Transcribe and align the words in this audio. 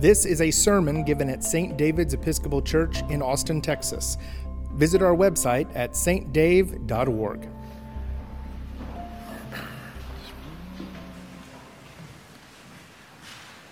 This 0.00 0.24
is 0.26 0.40
a 0.40 0.52
sermon 0.52 1.02
given 1.02 1.28
at 1.28 1.42
St. 1.42 1.76
David's 1.76 2.14
Episcopal 2.14 2.62
Church 2.62 3.00
in 3.10 3.20
Austin, 3.20 3.60
Texas. 3.60 4.16
Visit 4.74 5.02
our 5.02 5.16
website 5.16 5.68
at 5.74 5.94
stdave.org. 5.94 7.48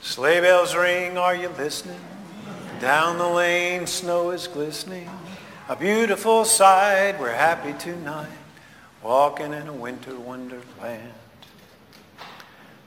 Sleigh 0.01 0.41
bells 0.41 0.75
ring, 0.75 1.17
are 1.17 1.37
you 1.37 1.49
listening? 1.51 2.01
Down 2.81 3.19
the 3.19 3.29
lane, 3.29 3.87
snow 3.87 4.33
is 4.33 4.49
glistening. 4.49 5.09
A 5.69 5.77
beautiful 5.77 6.45
sight, 6.45 7.21
we're 7.21 7.35
happy 7.35 7.73
tonight, 7.79 8.27
walking 9.01 9.53
in 9.53 9.69
a 9.69 9.73
winter 9.73 10.19
wonderland. 10.19 11.13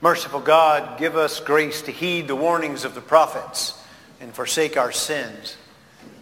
Merciful 0.02 0.40
God, 0.40 0.98
give 0.98 1.18
us 1.18 1.42
grace 1.42 1.82
to 1.82 1.92
heed 1.92 2.30
the 2.30 2.36
warnings 2.36 2.86
of 2.86 2.96
the 2.96 3.02
prophets 3.02 3.78
and 4.22 4.34
forsake 4.34 4.78
our 4.78 4.94
sins, 4.94 5.58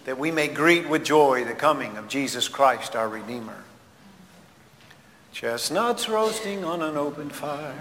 that 0.06 0.18
we 0.18 0.32
may 0.32 0.48
greet 0.48 0.90
with 0.90 1.06
joy 1.06 1.44
the 1.44 1.54
coming 1.54 1.96
of 1.96 2.08
Jesus 2.08 2.48
Christ, 2.48 2.96
our 2.96 3.08
Redeemer. 3.08 3.64
Chestnuts 5.32 6.10
roasting 6.10 6.64
on 6.64 6.82
an 6.82 6.98
open 6.98 7.30
fire, 7.30 7.80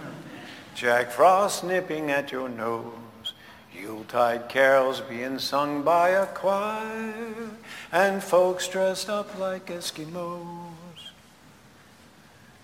Jack 0.74 1.10
Frost 1.10 1.64
nipping 1.64 2.10
at 2.10 2.30
your 2.30 2.50
nose, 2.50 2.92
Yuletide 3.74 4.50
carols 4.50 5.00
being 5.00 5.38
sung 5.38 5.82
by 5.82 6.10
a 6.10 6.26
choir, 6.26 7.14
and 7.90 8.22
folks 8.22 8.68
dressed 8.68 9.08
up 9.08 9.38
like 9.38 9.66
Eskimos. 9.66 10.74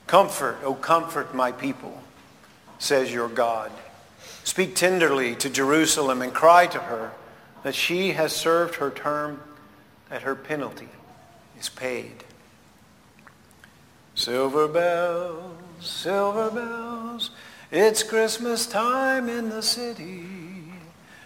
Comfort, 0.06 0.58
oh 0.62 0.74
comfort 0.74 1.34
my 1.34 1.50
people 1.50 2.02
says 2.82 3.12
your 3.12 3.28
God. 3.28 3.70
Speak 4.44 4.74
tenderly 4.74 5.36
to 5.36 5.48
Jerusalem 5.48 6.20
and 6.20 6.34
cry 6.34 6.66
to 6.66 6.78
her 6.78 7.12
that 7.62 7.76
she 7.76 8.12
has 8.12 8.34
served 8.34 8.74
her 8.76 8.90
term, 8.90 9.40
that 10.10 10.22
her 10.22 10.34
penalty 10.34 10.88
is 11.58 11.68
paid. 11.68 12.24
Silver 14.16 14.66
bells, 14.66 15.54
silver 15.80 16.50
bells, 16.50 17.30
it's 17.70 18.02
Christmas 18.02 18.66
time 18.66 19.28
in 19.28 19.48
the 19.48 19.62
city. 19.62 20.26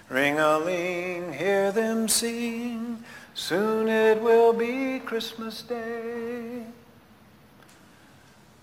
Ring-a-ling, 0.08 1.32
hear 1.32 1.72
them 1.72 2.06
sing, 2.06 3.02
soon 3.34 3.88
it 3.88 4.22
will 4.22 4.52
be 4.52 5.00
Christmas 5.00 5.62
Day. 5.62 6.64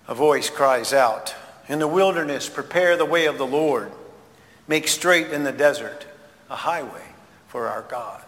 A 0.07 0.13
voice 0.13 0.49
cries 0.49 0.93
out, 0.93 1.35
in 1.67 1.79
the 1.79 1.87
wilderness, 1.87 2.49
prepare 2.49 2.97
the 2.97 3.05
way 3.05 3.25
of 3.25 3.37
the 3.37 3.45
Lord. 3.45 3.91
Make 4.67 4.87
straight 4.87 5.31
in 5.31 5.43
the 5.43 5.51
desert 5.51 6.05
a 6.49 6.55
highway 6.55 7.03
for 7.47 7.67
our 7.67 7.81
God. 7.83 8.21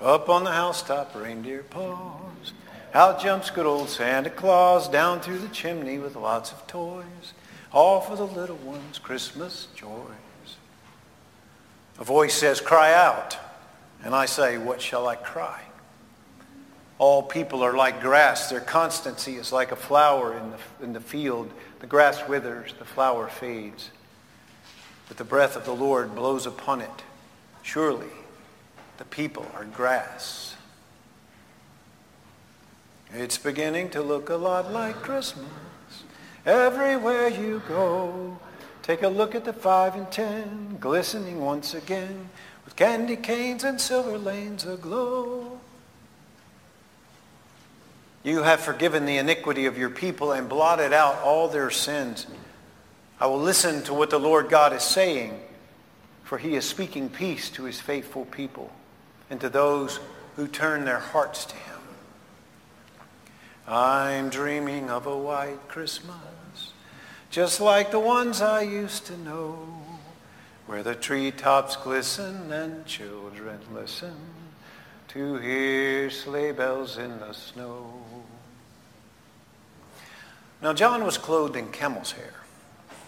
Up 0.00 0.28
on 0.28 0.44
the 0.44 0.52
housetop, 0.52 1.14
reindeer 1.14 1.62
pause. 1.62 2.52
Out 2.92 3.20
jumps 3.20 3.50
good 3.50 3.66
old 3.66 3.88
Santa 3.88 4.30
Claus 4.30 4.88
down 4.88 5.20
through 5.20 5.38
the 5.38 5.48
chimney 5.48 5.98
with 5.98 6.16
lots 6.16 6.52
of 6.52 6.66
toys. 6.66 7.34
All 7.72 8.00
for 8.00 8.16
the 8.16 8.26
little 8.26 8.56
ones' 8.56 8.98
Christmas 8.98 9.68
joys. 9.74 10.56
A 11.98 12.04
voice 12.04 12.34
says, 12.34 12.60
cry 12.60 12.92
out. 12.92 13.38
And 14.02 14.14
I 14.14 14.26
say, 14.26 14.58
what 14.58 14.80
shall 14.80 15.08
I 15.08 15.16
cry? 15.16 15.62
All 16.98 17.22
people 17.22 17.62
are 17.62 17.76
like 17.76 18.00
grass. 18.00 18.48
Their 18.48 18.60
constancy 18.60 19.36
is 19.36 19.52
like 19.52 19.70
a 19.70 19.76
flower 19.76 20.36
in 20.36 20.50
the, 20.50 20.58
in 20.84 20.92
the 20.92 21.00
field. 21.00 21.50
The 21.80 21.86
grass 21.86 22.26
withers, 22.26 22.74
the 22.78 22.84
flower 22.84 23.28
fades. 23.28 23.90
But 25.08 25.18
the 25.18 25.24
breath 25.24 25.56
of 25.56 25.64
the 25.64 25.74
Lord 25.74 26.14
blows 26.14 26.46
upon 26.46 26.80
it. 26.80 27.02
Surely 27.62 28.08
the 28.98 29.04
people 29.04 29.46
are 29.54 29.64
grass. 29.64 30.56
It's 33.12 33.38
beginning 33.38 33.90
to 33.90 34.02
look 34.02 34.30
a 34.30 34.36
lot 34.36 34.72
like 34.72 34.96
Christmas 34.96 35.46
everywhere 36.44 37.28
you 37.28 37.62
go. 37.68 38.38
Take 38.82 39.02
a 39.02 39.08
look 39.08 39.34
at 39.34 39.44
the 39.44 39.52
five 39.52 39.94
and 39.94 40.10
ten, 40.10 40.78
glistening 40.80 41.40
once 41.40 41.74
again 41.74 42.30
with 42.64 42.76
candy 42.76 43.16
canes 43.16 43.64
and 43.64 43.80
silver 43.80 44.16
lanes 44.16 44.64
aglow. 44.64 45.60
You 48.26 48.42
have 48.42 48.58
forgiven 48.58 49.06
the 49.06 49.18
iniquity 49.18 49.66
of 49.66 49.78
your 49.78 49.88
people 49.88 50.32
and 50.32 50.48
blotted 50.48 50.92
out 50.92 51.22
all 51.22 51.46
their 51.46 51.70
sins. 51.70 52.26
I 53.20 53.28
will 53.28 53.38
listen 53.38 53.84
to 53.84 53.94
what 53.94 54.10
the 54.10 54.18
Lord 54.18 54.48
God 54.48 54.72
is 54.72 54.82
saying, 54.82 55.40
for 56.24 56.36
he 56.36 56.56
is 56.56 56.68
speaking 56.68 57.08
peace 57.08 57.48
to 57.50 57.62
his 57.62 57.80
faithful 57.80 58.24
people 58.24 58.72
and 59.30 59.40
to 59.40 59.48
those 59.48 60.00
who 60.34 60.48
turn 60.48 60.84
their 60.84 60.98
hearts 60.98 61.44
to 61.44 61.54
him. 61.54 61.78
I'm 63.68 64.28
dreaming 64.28 64.90
of 64.90 65.06
a 65.06 65.16
white 65.16 65.68
Christmas, 65.68 66.72
just 67.30 67.60
like 67.60 67.92
the 67.92 68.00
ones 68.00 68.42
I 68.42 68.62
used 68.62 69.06
to 69.06 69.16
know, 69.16 69.68
where 70.66 70.82
the 70.82 70.96
treetops 70.96 71.76
glisten 71.76 72.50
and 72.50 72.84
children 72.86 73.60
listen 73.72 74.16
to 75.16 75.36
hear 75.38 76.10
sleigh 76.10 76.52
bells 76.52 76.98
in 76.98 77.18
the 77.20 77.32
snow. 77.32 77.90
Now 80.60 80.74
John 80.74 81.04
was 81.04 81.16
clothed 81.16 81.56
in 81.56 81.68
camel's 81.68 82.12
hair, 82.12 82.34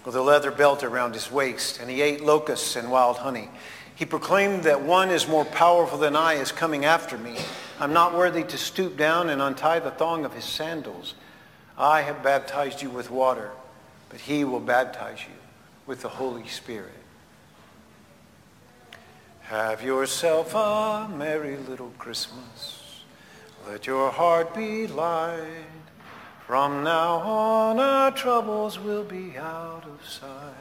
with 0.07 0.17
a 0.17 0.23
leather 0.23 0.51
belt 0.51 0.83
around 0.83 1.13
his 1.13 1.31
waist, 1.31 1.81
and 1.81 1.91
he 1.91 2.01
ate 2.01 2.23
locusts 2.25 2.77
and 2.77 2.91
wild 2.91 3.19
honey. 3.19 3.51
He 3.95 4.07
proclaimed 4.07 4.63
that 4.63 4.81
one 4.81 5.11
is 5.11 5.29
more 5.29 5.45
powerful 5.45 5.99
than 5.99 6.17
I 6.17 6.35
is 6.35 6.51
coming 6.51 6.87
after 6.87 7.19
me. 7.19 7.37
I'm 7.79 7.93
not 7.93 8.15
worthy 8.15 8.45
to 8.45 8.57
stoop 8.57 8.97
down 8.97 9.29
and 9.29 9.43
untie 9.43 9.81
the 9.81 9.91
thong 9.91 10.25
of 10.25 10.33
his 10.33 10.47
sandals. 10.47 11.15
I 11.77 12.01
have 12.01 12.23
baptized 12.23 12.81
you 12.81 12.89
with 12.89 13.11
water, 13.11 13.51
but 14.09 14.21
he 14.21 14.45
will 14.45 14.61
baptize 14.61 15.21
you 15.21 15.37
with 15.85 16.01
the 16.01 16.09
Holy 16.09 16.49
Spirit. 16.49 16.93
Have 19.49 19.83
yourself 19.83 20.55
a 20.55 21.09
merry 21.17 21.57
little 21.57 21.95
Christmas. 21.97 23.01
Let 23.67 23.87
your 23.87 24.11
heart 24.11 24.55
be 24.55 24.87
light. 24.87 25.41
From 26.47 26.85
now 26.85 27.17
on 27.21 27.81
our 27.81 28.11
troubles 28.11 28.79
will 28.79 29.05
be 29.05 29.39
out 29.39 29.85
of 29.87 30.07
sight. 30.07 30.53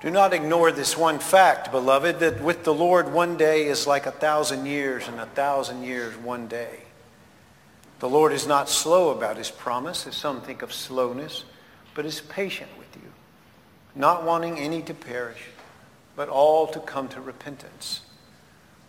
Do 0.00 0.10
not 0.10 0.32
ignore 0.32 0.72
this 0.72 0.96
one 0.96 1.20
fact, 1.20 1.70
beloved, 1.70 2.18
that 2.18 2.42
with 2.42 2.64
the 2.64 2.74
Lord 2.74 3.12
one 3.12 3.36
day 3.36 3.66
is 3.66 3.86
like 3.86 4.06
a 4.06 4.10
thousand 4.10 4.66
years 4.66 5.06
and 5.06 5.20
a 5.20 5.26
thousand 5.26 5.84
years 5.84 6.16
one 6.16 6.48
day. 6.48 6.80
The 8.00 8.08
Lord 8.08 8.32
is 8.32 8.44
not 8.44 8.68
slow 8.68 9.10
about 9.10 9.36
his 9.36 9.52
promise, 9.52 10.08
as 10.08 10.16
some 10.16 10.40
think 10.40 10.62
of 10.62 10.72
slowness, 10.72 11.44
but 11.94 12.04
is 12.04 12.22
patient 12.22 12.70
with 12.76 12.88
you, 12.96 13.12
not 13.94 14.24
wanting 14.24 14.58
any 14.58 14.82
to 14.82 14.94
perish, 14.94 15.44
but 16.16 16.28
all 16.28 16.66
to 16.68 16.80
come 16.80 17.08
to 17.08 17.20
repentance. 17.20 18.02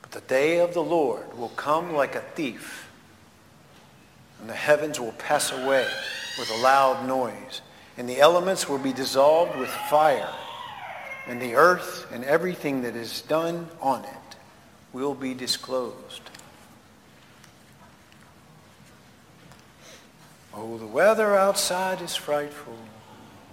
But 0.01 0.11
the 0.11 0.21
day 0.21 0.59
of 0.59 0.73
the 0.73 0.83
Lord 0.83 1.37
will 1.37 1.49
come 1.49 1.93
like 1.93 2.15
a 2.15 2.21
thief, 2.21 2.89
and 4.39 4.49
the 4.49 4.53
heavens 4.53 4.99
will 4.99 5.13
pass 5.13 5.51
away 5.51 5.87
with 6.37 6.51
a 6.51 6.61
loud 6.61 7.07
noise, 7.07 7.61
and 7.97 8.09
the 8.09 8.19
elements 8.19 8.67
will 8.67 8.79
be 8.79 8.93
dissolved 8.93 9.57
with 9.57 9.69
fire, 9.69 10.33
and 11.27 11.41
the 11.41 11.55
earth 11.55 12.07
and 12.11 12.23
everything 12.25 12.81
that 12.81 12.95
is 12.95 13.21
done 13.21 13.67
on 13.79 14.03
it 14.03 14.35
will 14.91 15.13
be 15.13 15.33
disclosed. 15.33 16.21
Oh, 20.55 20.77
the 20.77 20.85
weather 20.85 21.35
outside 21.35 22.01
is 22.01 22.15
frightful. 22.15 22.77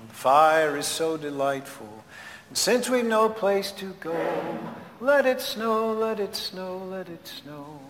The 0.08 0.14
fire 0.14 0.76
is 0.76 0.86
so 0.86 1.16
delightful. 1.16 2.04
And 2.50 2.58
since 2.58 2.90
we've 2.90 3.04
no 3.04 3.28
place 3.28 3.72
to 3.72 3.94
go, 4.00 4.58
let 5.00 5.24
it 5.24 5.40
snow, 5.40 5.92
let 5.92 6.20
it 6.20 6.36
snow, 6.36 6.76
let 6.76 7.08
it 7.08 7.26
snow. 7.26 7.80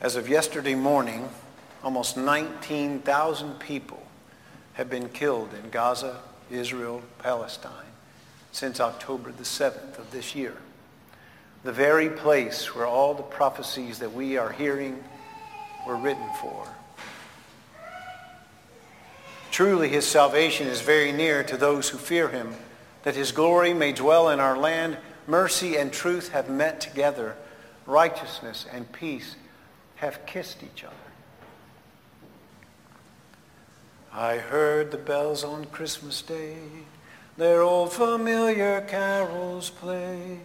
As 0.00 0.16
of 0.16 0.28
yesterday 0.28 0.74
morning, 0.74 1.28
almost 1.82 2.18
19,000 2.18 3.58
people 3.60 4.02
have 4.74 4.90
been 4.90 5.08
killed 5.08 5.54
in 5.54 5.70
Gaza, 5.70 6.18
Israel, 6.50 7.02
Palestine 7.18 7.86
since 8.56 8.80
October 8.80 9.30
the 9.32 9.44
7th 9.44 9.98
of 9.98 10.10
this 10.10 10.34
year. 10.34 10.56
The 11.62 11.72
very 11.72 12.08
place 12.08 12.74
where 12.74 12.86
all 12.86 13.12
the 13.12 13.22
prophecies 13.22 13.98
that 13.98 14.12
we 14.14 14.38
are 14.38 14.50
hearing 14.50 15.04
were 15.86 15.96
written 15.96 16.26
for. 16.40 16.66
Truly 19.56 19.88
his 19.88 20.06
salvation 20.06 20.66
is 20.66 20.82
very 20.82 21.12
near 21.12 21.42
to 21.44 21.56
those 21.56 21.88
who 21.88 21.96
fear 21.96 22.28
him, 22.28 22.52
that 23.04 23.16
his 23.16 23.32
glory 23.32 23.72
may 23.72 23.90
dwell 23.90 24.28
in 24.28 24.38
our 24.38 24.54
land. 24.54 24.98
Mercy 25.26 25.76
and 25.78 25.90
truth 25.90 26.28
have 26.32 26.50
met 26.50 26.78
together. 26.78 27.38
Righteousness 27.86 28.66
and 28.70 28.92
peace 28.92 29.34
have 29.94 30.26
kissed 30.26 30.62
each 30.62 30.84
other. 30.84 30.94
I 34.12 34.36
heard 34.36 34.90
the 34.90 34.98
bells 34.98 35.42
on 35.42 35.64
Christmas 35.64 36.20
Day, 36.20 36.58
their 37.38 37.62
old 37.62 37.94
familiar 37.94 38.82
carols 38.82 39.70
play, 39.70 40.40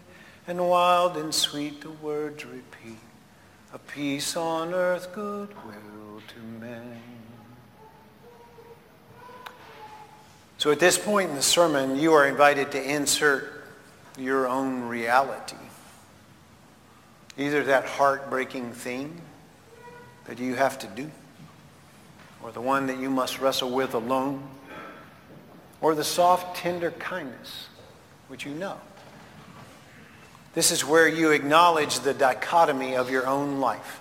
and 0.47 0.69
wild 0.69 1.17
and 1.17 1.35
sweet 1.35 1.81
the 1.81 1.91
words 1.91 2.45
repeat, 2.45 2.99
a 3.73 3.77
peace 3.77 4.37
on 4.37 4.73
earth, 4.73 5.11
goodwill 5.11 6.21
to 6.29 6.39
men. 6.61 7.10
So 10.61 10.69
at 10.69 10.77
this 10.77 10.95
point 10.95 11.31
in 11.31 11.35
the 11.35 11.41
sermon, 11.41 11.97
you 11.97 12.13
are 12.13 12.27
invited 12.27 12.73
to 12.73 12.83
insert 12.83 13.65
your 14.15 14.47
own 14.47 14.83
reality. 14.83 15.55
Either 17.35 17.63
that 17.63 17.85
heartbreaking 17.85 18.73
thing 18.73 19.19
that 20.25 20.37
you 20.37 20.53
have 20.53 20.77
to 20.77 20.85
do, 20.85 21.09
or 22.43 22.51
the 22.51 22.61
one 22.61 22.85
that 22.85 22.99
you 22.99 23.09
must 23.09 23.41
wrestle 23.41 23.71
with 23.71 23.95
alone, 23.95 24.47
or 25.81 25.95
the 25.95 26.03
soft, 26.03 26.57
tender 26.57 26.91
kindness 26.91 27.67
which 28.27 28.45
you 28.45 28.53
know. 28.53 28.79
This 30.53 30.69
is 30.69 30.85
where 30.85 31.07
you 31.07 31.31
acknowledge 31.31 32.01
the 32.01 32.13
dichotomy 32.13 32.95
of 32.95 33.09
your 33.09 33.25
own 33.25 33.59
life. 33.59 33.99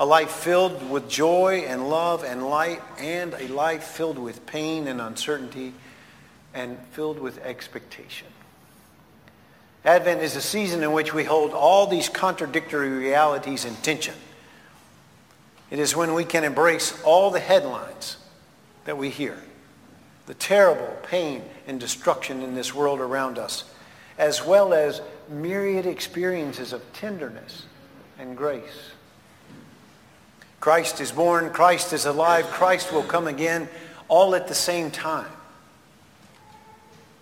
A 0.00 0.04
life 0.04 0.32
filled 0.32 0.90
with 0.90 1.08
joy 1.08 1.66
and 1.68 1.88
love 1.88 2.24
and 2.24 2.50
light, 2.50 2.82
and 2.98 3.32
a 3.34 3.46
life 3.46 3.84
filled 3.84 4.18
with 4.18 4.44
pain 4.44 4.88
and 4.88 5.00
uncertainty 5.00 5.72
and 6.54 6.78
filled 6.92 7.18
with 7.18 7.38
expectation. 7.44 8.26
Advent 9.84 10.20
is 10.20 10.36
a 10.36 10.42
season 10.42 10.82
in 10.82 10.92
which 10.92 11.14
we 11.14 11.24
hold 11.24 11.52
all 11.52 11.86
these 11.86 12.08
contradictory 12.08 12.90
realities 12.90 13.64
in 13.64 13.74
tension. 13.76 14.14
It 15.70 15.78
is 15.78 15.96
when 15.96 16.14
we 16.14 16.24
can 16.24 16.44
embrace 16.44 17.00
all 17.02 17.30
the 17.30 17.40
headlines 17.40 18.16
that 18.84 18.98
we 18.98 19.08
hear, 19.08 19.38
the 20.26 20.34
terrible 20.34 20.96
pain 21.04 21.42
and 21.66 21.80
destruction 21.80 22.42
in 22.42 22.54
this 22.54 22.74
world 22.74 23.00
around 23.00 23.38
us, 23.38 23.64
as 24.18 24.44
well 24.44 24.74
as 24.74 25.00
myriad 25.28 25.86
experiences 25.86 26.72
of 26.72 26.92
tenderness 26.92 27.64
and 28.18 28.36
grace. 28.36 28.90
Christ 30.58 31.00
is 31.00 31.10
born, 31.10 31.50
Christ 31.50 31.94
is 31.94 32.04
alive, 32.04 32.44
Christ 32.48 32.92
will 32.92 33.02
come 33.02 33.26
again, 33.26 33.66
all 34.08 34.34
at 34.34 34.46
the 34.46 34.54
same 34.54 34.90
time. 34.90 35.30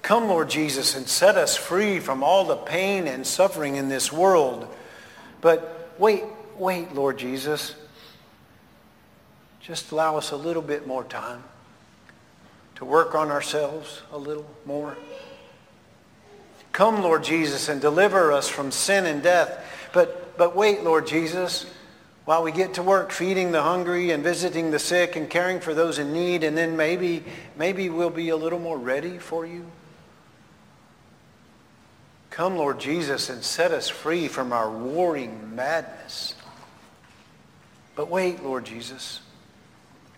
Come, 0.08 0.28
Lord 0.28 0.48
Jesus, 0.48 0.96
and 0.96 1.06
set 1.06 1.36
us 1.36 1.54
free 1.54 2.00
from 2.00 2.22
all 2.22 2.46
the 2.46 2.56
pain 2.56 3.06
and 3.06 3.26
suffering 3.26 3.76
in 3.76 3.90
this 3.90 4.10
world. 4.10 4.66
But 5.42 5.92
wait, 5.98 6.22
wait, 6.56 6.94
Lord 6.94 7.18
Jesus. 7.18 7.74
Just 9.60 9.92
allow 9.92 10.16
us 10.16 10.30
a 10.30 10.36
little 10.36 10.62
bit 10.62 10.86
more 10.86 11.04
time 11.04 11.44
to 12.76 12.86
work 12.86 13.14
on 13.14 13.30
ourselves 13.30 14.00
a 14.10 14.16
little 14.16 14.48
more. 14.64 14.96
Come, 16.72 17.02
Lord 17.02 17.22
Jesus, 17.22 17.68
and 17.68 17.78
deliver 17.78 18.32
us 18.32 18.48
from 18.48 18.70
sin 18.70 19.04
and 19.04 19.22
death. 19.22 19.62
But, 19.92 20.38
but 20.38 20.56
wait, 20.56 20.84
Lord 20.84 21.06
Jesus, 21.06 21.66
while 22.24 22.42
we 22.42 22.50
get 22.50 22.72
to 22.74 22.82
work 22.82 23.12
feeding 23.12 23.52
the 23.52 23.60
hungry 23.60 24.12
and 24.12 24.24
visiting 24.24 24.70
the 24.70 24.78
sick 24.78 25.16
and 25.16 25.28
caring 25.28 25.60
for 25.60 25.74
those 25.74 25.98
in 25.98 26.14
need, 26.14 26.44
and 26.44 26.56
then 26.56 26.78
maybe, 26.78 27.24
maybe 27.58 27.90
we'll 27.90 28.08
be 28.08 28.30
a 28.30 28.36
little 28.38 28.58
more 28.58 28.78
ready 28.78 29.18
for 29.18 29.44
you. 29.44 29.66
Come, 32.38 32.56
Lord 32.56 32.78
Jesus, 32.78 33.30
and 33.30 33.42
set 33.42 33.72
us 33.72 33.88
free 33.88 34.28
from 34.28 34.52
our 34.52 34.70
warring 34.70 35.56
madness. 35.56 36.36
But 37.96 38.08
wait, 38.08 38.44
Lord 38.44 38.64
Jesus, 38.64 39.18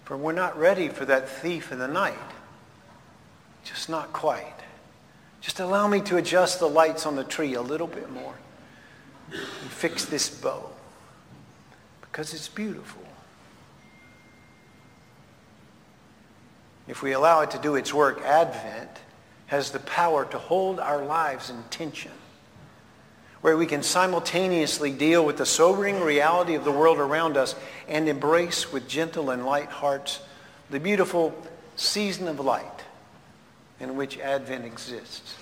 for 0.05 0.19
we're 0.19 0.33
not 0.33 0.59
ready 0.59 0.91
for 0.91 1.07
that 1.07 1.31
thief 1.31 1.73
in 1.73 1.79
the 1.79 1.89
night. 1.89 2.19
Just 3.65 3.89
not 3.89 4.13
quite. 4.13 4.53
Just 5.41 5.61
allow 5.61 5.89
me 5.89 6.03
to 6.03 6.19
adjust 6.19 6.61
the 6.61 6.69
lights 6.69 7.07
on 7.07 7.17
the 7.17 7.25
tree 7.25 7.55
a 7.55 7.63
little 7.63 7.87
bit 7.87 8.11
more 8.11 8.35
and 9.31 9.71
fix 9.71 10.05
this 10.05 10.29
bow 10.29 10.69
because 12.03 12.35
it's 12.35 12.49
beautiful. 12.49 13.03
If 16.87 17.03
we 17.03 17.13
allow 17.13 17.41
it 17.41 17.53
to 17.53 17.59
do 17.59 17.77
its 17.77 17.95
work, 17.95 18.21
Advent 18.21 18.91
has 19.51 19.73
the 19.73 19.81
power 19.81 20.25
to 20.25 20.39
hold 20.39 20.79
our 20.79 21.05
lives 21.05 21.51
in 21.51 21.61
tension, 21.71 22.13
where 23.41 23.57
we 23.57 23.67
can 23.67 23.83
simultaneously 23.83 24.93
deal 24.93 25.27
with 25.27 25.39
the 25.39 25.45
sobering 25.45 26.01
reality 26.01 26.55
of 26.55 26.63
the 26.63 26.71
world 26.71 26.99
around 26.99 27.37
us 27.37 27.57
and 27.89 28.09
embrace 28.09 28.73
with 28.73 28.89
gentle 28.89 29.29
and 29.31 29.45
light 29.45 29.69
hearts 29.69 30.21
the 30.71 30.79
beautiful 30.79 31.35
season 31.75 32.29
of 32.29 32.39
light 32.39 32.85
in 33.81 33.97
which 33.97 34.21
Advent 34.21 34.65
exists. 34.65 35.35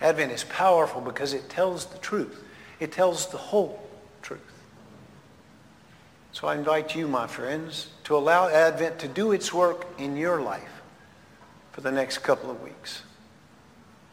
Advent 0.00 0.32
is 0.32 0.42
powerful 0.42 1.00
because 1.00 1.32
it 1.32 1.48
tells 1.48 1.86
the 1.86 1.98
truth. 1.98 2.42
It 2.80 2.90
tells 2.90 3.28
the 3.28 3.38
whole 3.38 3.80
truth. 4.22 4.40
So 6.32 6.48
I 6.48 6.56
invite 6.56 6.96
you, 6.96 7.06
my 7.06 7.28
friends, 7.28 7.86
to 8.04 8.16
allow 8.16 8.48
Advent 8.48 8.98
to 8.98 9.06
do 9.06 9.30
its 9.30 9.54
work 9.54 9.86
in 9.98 10.16
your 10.16 10.42
life 10.42 10.81
for 11.72 11.80
the 11.80 11.92
next 11.92 12.18
couple 12.18 12.50
of 12.50 12.62
weeks 12.62 13.02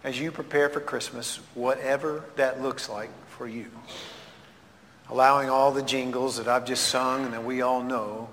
as 0.03 0.19
you 0.19 0.31
prepare 0.31 0.69
for 0.69 0.79
Christmas, 0.79 1.39
whatever 1.53 2.23
that 2.37 2.61
looks 2.61 2.89
like 2.89 3.09
for 3.27 3.47
you. 3.47 3.67
Allowing 5.09 5.49
all 5.49 5.71
the 5.71 5.81
jingles 5.81 6.37
that 6.37 6.47
I've 6.47 6.65
just 6.65 6.87
sung 6.87 7.25
and 7.25 7.33
that 7.33 7.43
we 7.43 7.61
all 7.61 7.83
know 7.83 8.29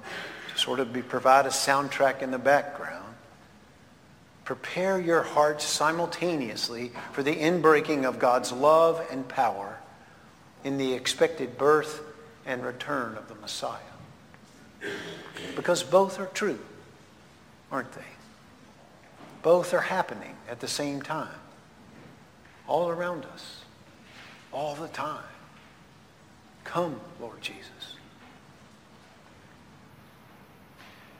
to 0.52 0.58
sort 0.58 0.78
of 0.78 0.92
be, 0.92 1.02
provide 1.02 1.46
a 1.46 1.50
soundtrack 1.50 2.22
in 2.22 2.30
the 2.30 2.38
background. 2.38 3.02
Prepare 4.44 5.00
your 5.00 5.22
hearts 5.22 5.64
simultaneously 5.64 6.92
for 7.12 7.22
the 7.22 7.34
inbreaking 7.34 8.04
of 8.04 8.18
God's 8.18 8.52
love 8.52 9.04
and 9.10 9.26
power 9.26 9.78
in 10.62 10.78
the 10.78 10.92
expected 10.94 11.58
birth 11.58 12.00
and 12.44 12.64
return 12.64 13.16
of 13.16 13.28
the 13.28 13.34
Messiah. 13.36 13.80
Because 15.56 15.82
both 15.82 16.20
are 16.20 16.26
true, 16.26 16.60
aren't 17.72 17.90
they? 17.92 18.15
Both 19.46 19.72
are 19.74 19.80
happening 19.80 20.34
at 20.50 20.58
the 20.58 20.66
same 20.66 21.00
time, 21.00 21.38
all 22.66 22.88
around 22.88 23.24
us, 23.26 23.62
all 24.50 24.74
the 24.74 24.88
time. 24.88 25.22
Come, 26.64 26.98
Lord 27.20 27.40
Jesus. 27.42 27.94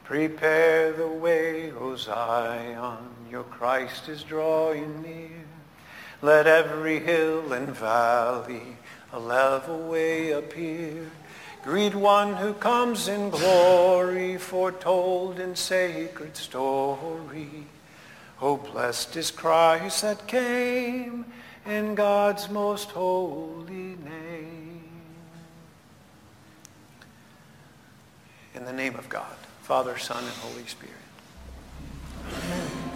Prepare 0.02 0.92
the 0.92 1.06
way, 1.06 1.70
O 1.70 1.94
Zion, 1.94 2.98
your 3.30 3.44
Christ 3.44 4.08
is 4.08 4.24
drawing 4.24 5.02
near. 5.02 5.44
Let 6.20 6.48
every 6.48 6.98
hill 6.98 7.52
and 7.52 7.68
valley 7.68 8.76
a 9.12 9.20
level 9.20 9.88
way 9.88 10.32
appear. 10.32 11.12
Greet 11.62 11.94
one 11.94 12.34
who 12.34 12.54
comes 12.54 13.06
in 13.06 13.30
glory, 13.30 14.36
foretold 14.36 15.38
in 15.38 15.54
sacred 15.54 16.36
story. 16.36 17.68
Oh, 18.40 18.58
blessed 18.58 19.16
is 19.16 19.30
Christ 19.30 20.02
that 20.02 20.26
came 20.26 21.24
in 21.64 21.94
God's 21.94 22.50
most 22.50 22.90
holy 22.90 23.96
name. 24.04 24.84
In 28.54 28.64
the 28.64 28.72
name 28.72 28.94
of 28.96 29.08
God, 29.08 29.36
Father, 29.62 29.96
Son, 29.96 30.22
and 30.22 30.32
Holy 30.34 30.66
Spirit. 30.66 30.94
Amen. 32.28 32.86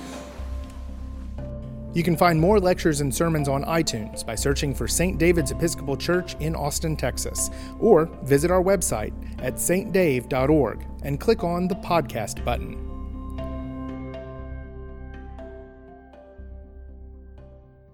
You 1.93 2.05
can 2.05 2.17
find 2.17 2.41
more 2.41 2.61
lectures 2.61 3.01
and 3.01 3.13
sermons 3.13 3.49
on 3.49 3.65
iTunes 3.65 4.25
by 4.25 4.37
searching 4.37 4.75
for 4.75 4.87
St. 4.87 5.19
David's 5.19 5.51
Episcopal 5.51 5.97
Church 5.97 6.37
in 6.39 6.55
Austin, 6.55 6.97
Texas, 6.97 7.51
or 7.81 8.07
visit 8.23 8.51
our 8.51 8.63
website 8.63 9.13
at 9.43 9.55
stdave.org 9.55 10.87
and 11.03 11.19
click 11.19 11.43
on 11.43 11.67
the 11.67 11.75
podcast 11.77 12.45
button. 12.45 12.90